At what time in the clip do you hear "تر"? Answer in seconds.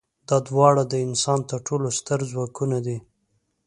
1.49-1.59